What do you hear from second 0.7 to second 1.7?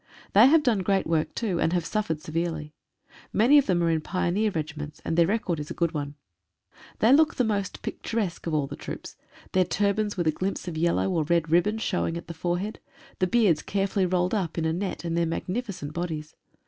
great work too,